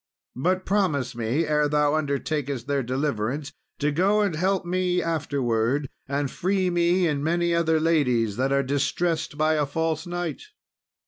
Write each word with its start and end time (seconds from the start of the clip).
But 0.35 0.65
promise 0.65 1.13
me, 1.13 1.45
ere 1.45 1.69
thou 1.69 1.91
undertakest 1.93 2.65
their 2.65 2.81
deliverance, 2.81 3.53
to 3.77 3.91
go 3.91 4.21
and 4.21 4.33
help 4.35 4.65
me 4.65 4.99
afterwards, 4.99 5.89
and 6.07 6.31
free 6.31 6.71
me 6.71 7.05
and 7.07 7.23
many 7.23 7.53
other 7.53 7.79
ladies 7.79 8.35
that 8.37 8.51
are 8.51 8.63
distressed 8.63 9.37
by 9.37 9.53
a 9.53 9.67
false 9.67 10.07
knight." 10.07 10.41